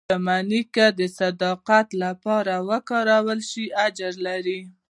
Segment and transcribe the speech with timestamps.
[0.05, 4.61] •شتمني که د صدقې لپاره وکارول شي، اجر لري.